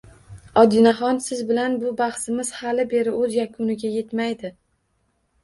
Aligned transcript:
Odinaxon 0.59 1.19
siz 1.25 1.43
bilan 1.51 1.75
bu 1.83 1.91
bahsizmiz 1.99 2.49
xali 2.63 2.87
beri 2.95 3.15
o’z 3.19 3.37
yakuniga 3.43 3.95
yetmaydi. 4.01 4.53